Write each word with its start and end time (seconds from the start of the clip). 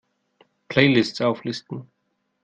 Playlists 0.69 1.21
auflisten! 1.21 1.91